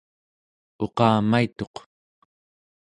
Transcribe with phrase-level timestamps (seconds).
[0.85, 1.75] uqamaituq